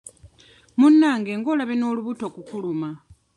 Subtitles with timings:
[0.79, 2.89] Munnange ng'olabye n'olubuto okukuluma.